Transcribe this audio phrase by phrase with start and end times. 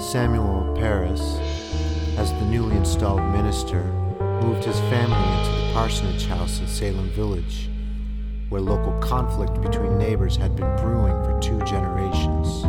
[0.00, 1.20] Samuel Parris,
[2.16, 3.82] as the newly installed minister,
[4.40, 7.68] moved his family into the parsonage house in Salem Village,
[8.48, 12.62] where local conflict between neighbors had been brewing for two generations.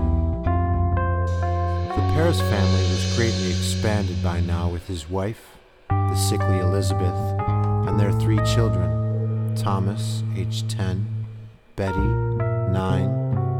[1.95, 7.40] The Parris family was greatly expanded by now with his wife, the sickly Elizabeth,
[7.91, 11.05] and their three children Thomas, age 10,
[11.75, 12.77] Betty, 9,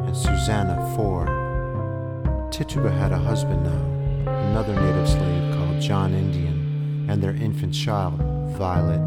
[0.08, 2.48] and Susanna, 4.
[2.50, 8.22] Tituba had a husband now, another native slave called John Indian, and their infant child,
[8.58, 9.02] Violet.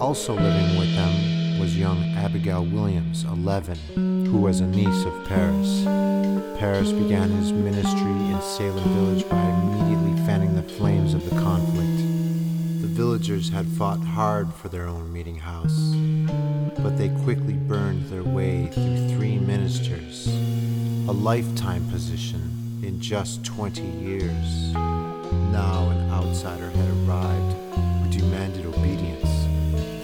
[0.00, 5.82] Also living with them was young Abigail Williams, 11, who was a niece of Parris.
[6.56, 12.07] Parris began his ministry in Salem Village by immediately fanning the flames of the conflict.
[12.98, 15.94] Villagers had fought hard for their own meeting house,
[16.82, 20.26] but they quickly burned their way through three ministers
[21.06, 24.72] a lifetime position in just 20 years.
[24.74, 27.56] Now an outsider had arrived
[28.02, 29.30] who demanded obedience,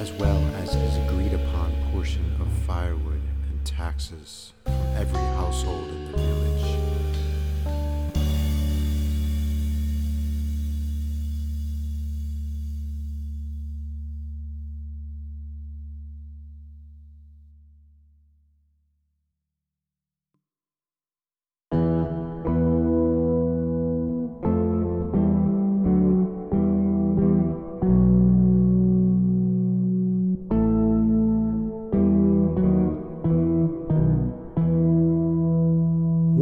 [0.00, 6.12] as well as his agreed upon portion of firewood and taxes from every household in
[6.12, 6.33] the village.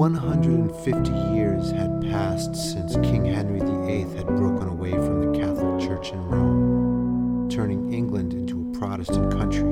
[0.02, 5.20] One hundred and fifty years had passed since King Henry VIII had broken away from
[5.20, 9.62] the Catholic Church in Rome, turning England into a Protestant country.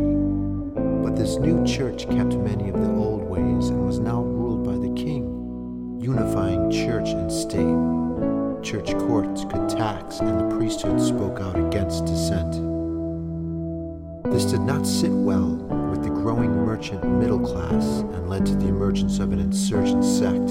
[1.03, 4.75] But this new church kept many of the old ways and was now ruled by
[4.75, 8.63] the king, unifying church and state.
[8.63, 12.53] Church courts could tax, and the priesthood spoke out against dissent.
[14.33, 15.70] This did not sit well
[16.21, 20.51] growing merchant middle class and led to the emergence of an insurgent sect,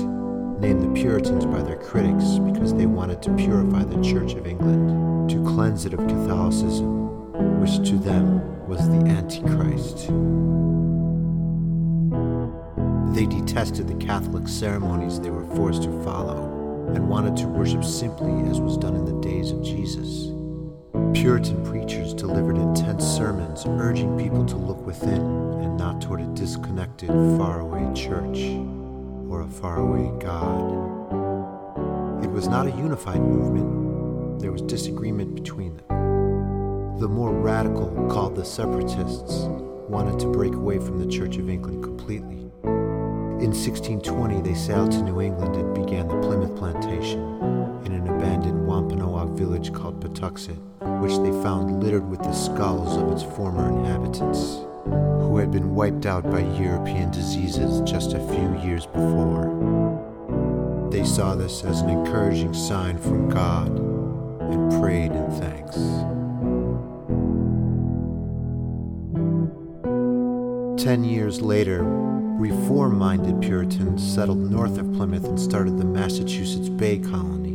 [0.59, 5.29] named the Puritans by their critics because they wanted to purify the Church of England,
[5.29, 7.31] to cleanse it of Catholicism,
[7.61, 10.07] which to them was the Antichrist.
[13.13, 18.49] They detested the Catholic ceremonies they were forced to follow and wanted to worship simply
[18.49, 20.38] as was done in the days of Jesus.
[21.13, 25.21] Puritan preachers delivered intense sermons urging people to look within
[25.61, 28.39] and not toward a disconnected, faraway church
[29.29, 30.69] or a faraway God.
[32.23, 36.99] It was not a unified movement, there was disagreement between them.
[36.99, 39.45] The more radical, called the Separatists,
[39.89, 42.51] wanted to break away from the Church of England completely.
[42.63, 47.28] In 1620, they sailed to New England and began the Plymouth Plantation
[49.69, 50.57] village called Patuxet,
[51.01, 56.05] which they found littered with the skulls of its former inhabitants, who had been wiped
[56.05, 59.47] out by European diseases just a few years before.
[60.91, 65.75] They saw this as an encouraging sign from God and prayed in thanks.
[70.83, 76.97] Ten years later, reform minded Puritans settled north of Plymouth and started the Massachusetts Bay
[76.97, 77.48] Colony.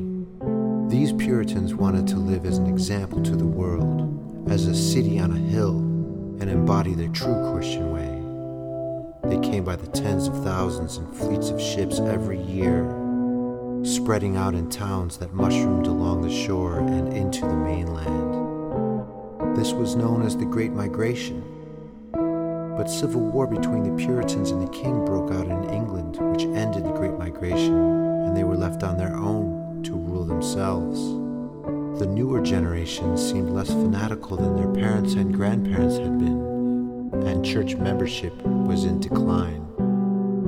[0.95, 5.33] These Puritans wanted to live as an example to the world, as a city on
[5.33, 5.77] a hill,
[6.41, 9.29] and embody their true Christian way.
[9.29, 12.85] They came by the tens of thousands in fleets of ships every year,
[13.83, 19.57] spreading out in towns that mushroomed along the shore and into the mainland.
[19.57, 21.43] This was known as the Great Migration.
[22.13, 26.85] But civil war between the Puritans and the king broke out in England, which ended
[26.85, 30.99] the Great Migration, and they were left on their own to rule themselves.
[31.99, 37.77] The newer generation seemed less fanatical than their parents and grandparents had been, and church
[37.77, 39.65] membership was in decline.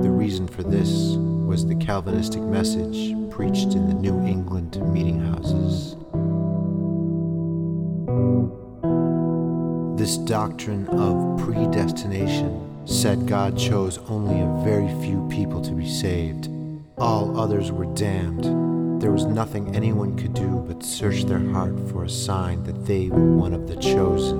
[0.01, 1.15] The reason for this
[1.47, 5.95] was the Calvinistic message preached in the New England meeting houses.
[9.97, 16.49] This doctrine of predestination said God chose only a very few people to be saved.
[16.97, 18.66] All others were damned.
[18.99, 23.09] There was nothing anyone could do but search their heart for a sign that they
[23.09, 24.39] were one of the chosen.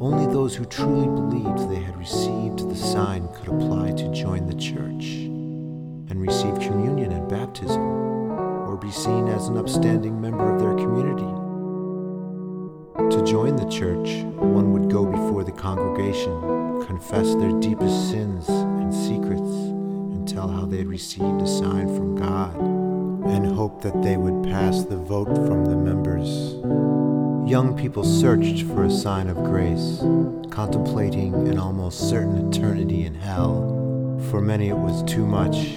[0.00, 4.54] Only those who truly believed they had received the sign could apply to join the
[4.54, 5.04] church
[6.08, 11.28] and receive communion and baptism, or be seen as an upstanding member of their community.
[13.14, 18.94] To join the church, one would go before the congregation confess their deepest sins and
[18.94, 19.52] secrets
[20.14, 22.77] and tell how they had received a sign from God
[23.24, 26.54] and hoped that they would pass the vote from the members.
[27.48, 30.00] Young people searched for a sign of grace,
[30.50, 34.18] contemplating an almost certain eternity in hell.
[34.30, 35.76] For many, it was too much,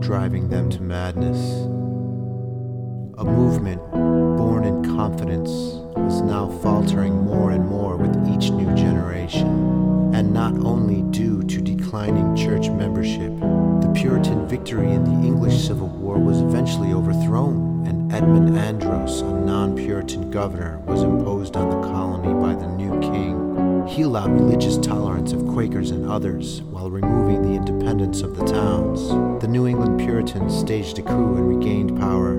[0.00, 1.38] driving them to madness.
[3.18, 5.50] A movement born in confidence
[5.94, 11.60] was now faltering more and more with each new generation, and not only due to
[11.60, 13.32] declining church membership.
[14.00, 19.76] Puritan victory in the English Civil War was eventually overthrown, and Edmund Andros, a non
[19.76, 23.86] Puritan governor, was imposed on the colony by the new king.
[23.86, 29.06] He allowed religious tolerance of Quakers and others while removing the independence of the towns.
[29.42, 32.36] The New England Puritans staged a coup and regained power,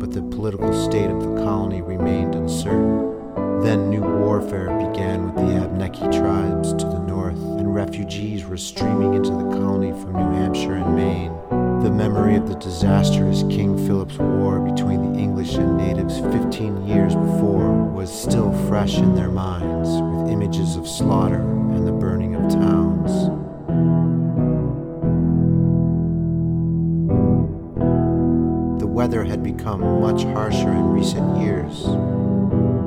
[0.00, 3.62] but the political state of the colony remained uncertain.
[3.62, 7.11] Then new warfare began with the Abnaki tribes to the north,
[7.62, 11.32] and refugees were streaming into the colony from New Hampshire and Maine.
[11.84, 17.14] The memory of the disastrous King Philip's War between the English and natives 15 years
[17.14, 22.50] before was still fresh in their minds, with images of slaughter and the burning of
[22.50, 23.28] towns.
[28.80, 31.84] The weather had become much harsher in recent years,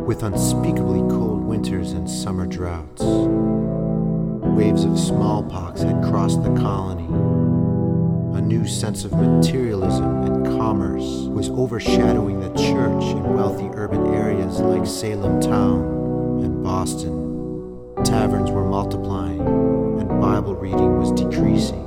[0.06, 3.04] with unspeakably cold winters and summer droughts.
[4.56, 7.04] Waves of smallpox had crossed the colony.
[8.38, 14.62] A new sense of materialism and commerce was overshadowing the church in wealthy urban areas
[14.62, 17.94] like Salem Town and Boston.
[18.06, 21.86] Taverns were multiplying, and Bible reading was decreasing.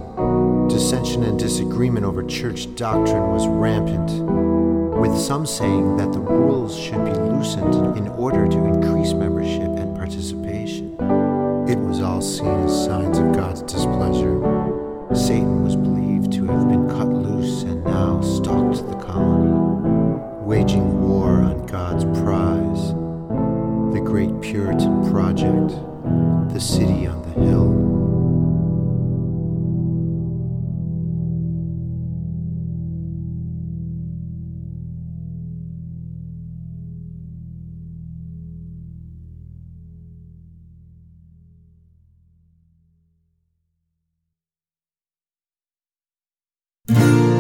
[0.69, 4.11] Dissension and disagreement over church doctrine was rampant,
[5.00, 8.78] with some saying that the rules should be loosened in order to
[46.89, 47.38] We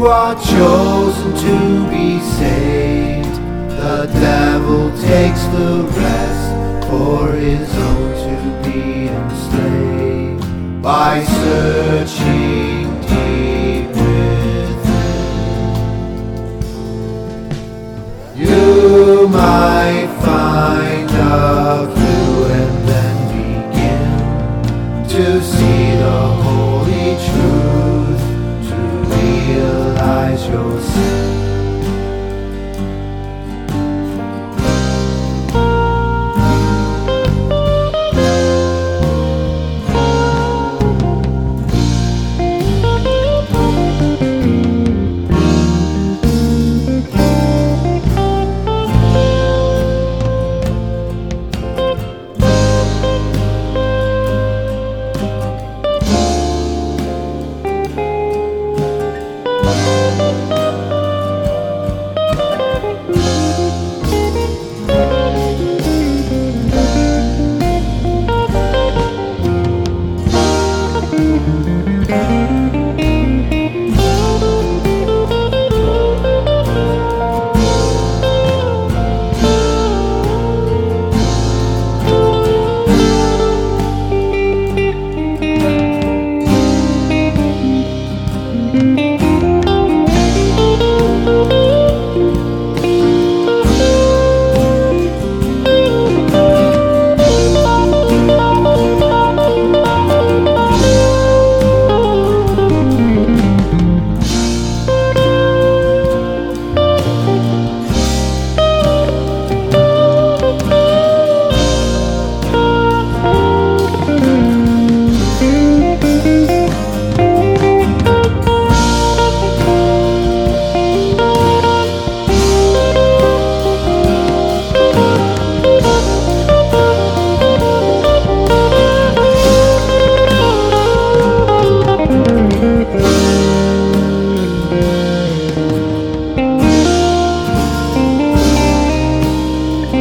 [0.00, 3.36] few are chosen to be saved.
[3.68, 14.80] The devil takes the rest for his own to be enslaved by searching deep within.
[18.36, 24.10] You might find a clue and then begin
[25.08, 28.24] to see the holy truth,
[28.68, 28.76] to
[29.14, 31.49] realize 来就散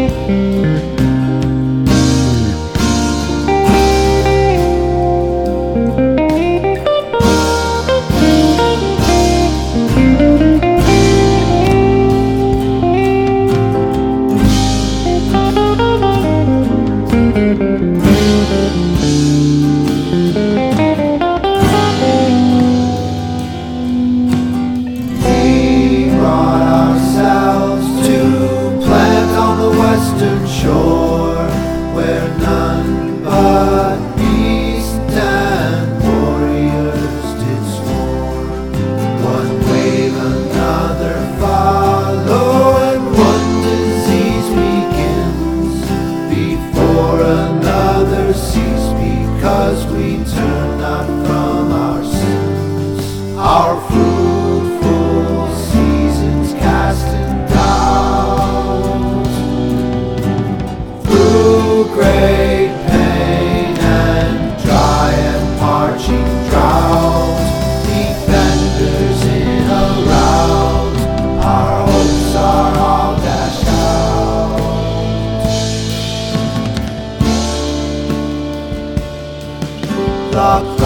[0.10, 0.59] Bye.
[80.40, 80.79] The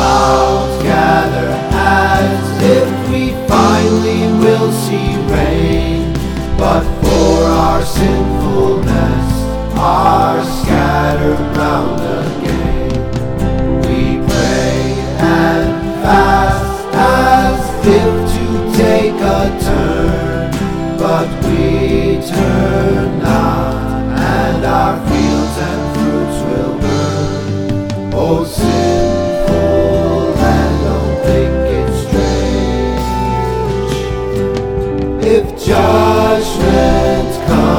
[35.26, 37.73] If judgment comes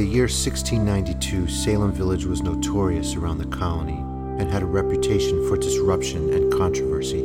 [0.00, 3.98] the year 1692, Salem Village was notorious around the colony
[4.40, 7.20] and had a reputation for disruption and controversy.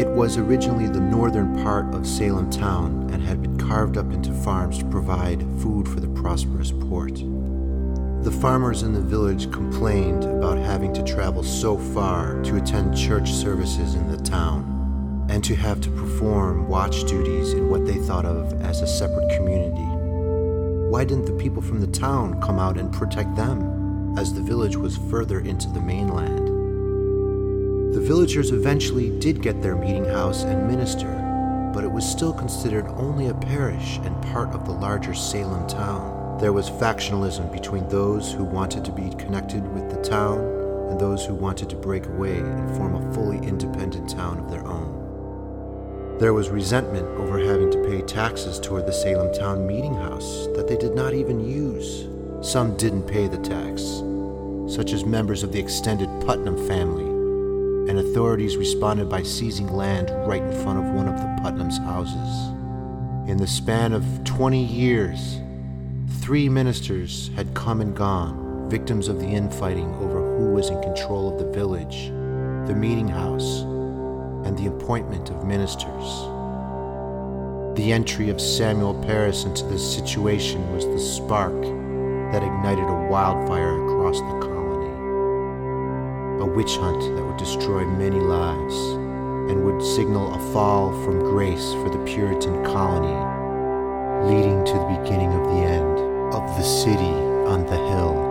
[0.00, 4.32] It was originally the northern part of Salem town and had been carved up into
[4.32, 7.16] farms to provide food for the prosperous port.
[8.24, 13.30] The farmers in the village complained about having to travel so far to attend church
[13.30, 18.24] services in the town and to have to perform watch duties in what they thought
[18.24, 19.87] of as a separate community.
[20.88, 24.74] Why didn't the people from the town come out and protect them, as the village
[24.74, 26.48] was further into the mainland?
[27.94, 31.08] The villagers eventually did get their meeting house and minister,
[31.74, 36.38] but it was still considered only a parish and part of the larger Salem town.
[36.40, 40.38] There was factionalism between those who wanted to be connected with the town
[40.88, 44.66] and those who wanted to break away and form a fully independent town of their
[44.66, 44.97] own.
[46.18, 50.66] There was resentment over having to pay taxes toward the Salem Town Meeting House that
[50.66, 52.08] they did not even use.
[52.42, 54.02] Some didn't pay the tax,
[54.74, 57.04] such as members of the extended Putnam family,
[57.88, 62.48] and authorities responded by seizing land right in front of one of the Putnam's houses.
[63.30, 65.38] In the span of 20 years,
[66.20, 71.32] three ministers had come and gone, victims of the infighting over who was in control
[71.32, 72.08] of the village,
[72.66, 73.62] the meeting house,
[74.44, 76.28] and the appointment of ministers.
[77.76, 81.60] The entry of Samuel Parris into this situation was the spark
[82.32, 84.90] that ignited a wildfire across the colony.
[86.42, 88.74] A witch hunt that would destroy many lives
[89.50, 93.14] and would signal a fall from grace for the Puritan colony,
[94.28, 95.98] leading to the beginning of the end
[96.34, 97.14] of the city
[97.46, 98.27] on the hill.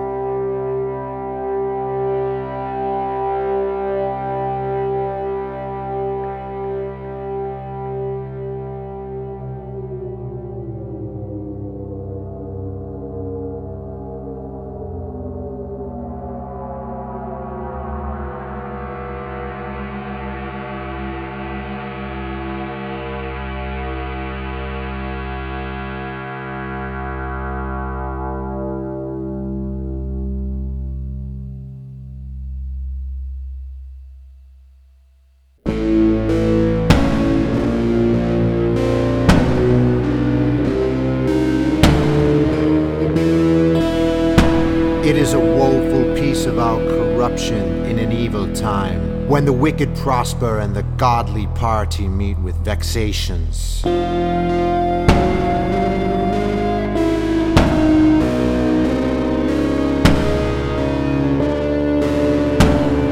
[46.47, 52.07] Of our corruption in an evil time, when the wicked prosper and the godly party
[52.07, 53.83] meet with vexations.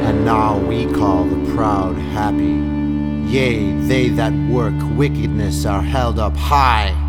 [0.07, 2.61] And now we call the proud happy.
[3.29, 7.04] Yea, they that work wickedness are held up high.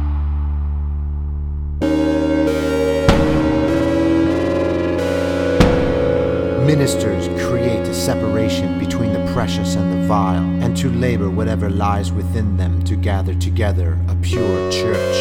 [6.67, 12.11] Ministers create a separation between the precious and the vile, and to labor whatever lies
[12.11, 15.17] within them to gather together a pure church.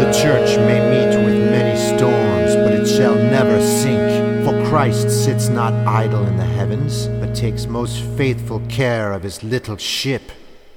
[0.00, 5.48] The church may meet with many storms, but it shall never sink, for Christ sits
[5.48, 10.32] not idle in the heavens, but takes most faithful care of his little ship,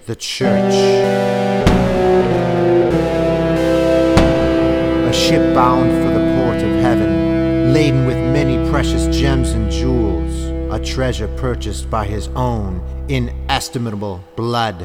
[0.06, 1.65] the church.
[5.26, 10.32] Ship bound for the port of heaven, laden with many precious gems and jewels,
[10.72, 14.80] a treasure purchased by his own inestimable blood.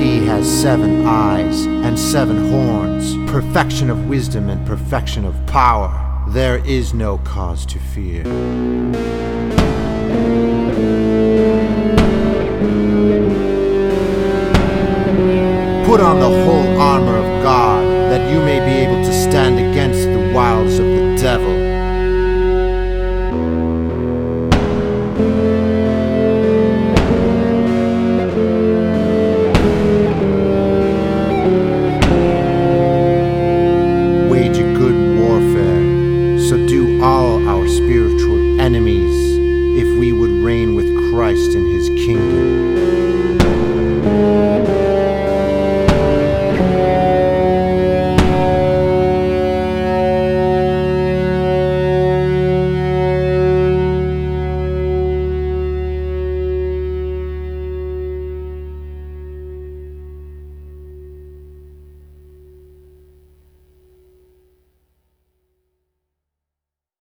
[0.00, 6.07] He has seven eyes and seven horns, perfection of wisdom and perfection of power.
[6.32, 8.22] There is no cause to fear.
[15.86, 17.37] Put on the whole armor of
[41.38, 42.47] Christ in his kingdom.